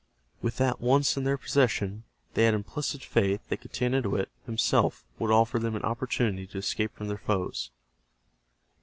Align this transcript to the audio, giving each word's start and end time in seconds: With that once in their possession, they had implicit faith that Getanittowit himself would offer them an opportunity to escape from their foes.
With 0.41 0.57
that 0.57 0.81
once 0.81 1.15
in 1.15 1.25
their 1.25 1.37
possession, 1.37 2.05
they 2.33 2.45
had 2.45 2.55
implicit 2.55 3.03
faith 3.03 3.47
that 3.49 3.61
Getanittowit 3.61 4.29
himself 4.47 5.03
would 5.19 5.29
offer 5.29 5.59
them 5.59 5.75
an 5.75 5.83
opportunity 5.83 6.47
to 6.47 6.57
escape 6.57 6.95
from 6.95 7.07
their 7.07 7.19
foes. 7.19 7.69